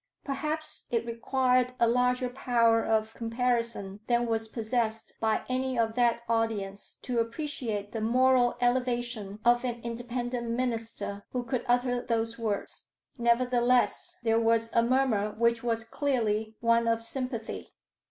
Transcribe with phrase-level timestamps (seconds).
[0.23, 6.23] Perhaps it required a larger power of comparison than was possessed by any of that
[6.27, 12.87] audience to appreciate the moral elevation of an Independent minister who could utter those words.
[13.19, 17.75] Nevertheless there was a murmur which was clearly one of sympathy.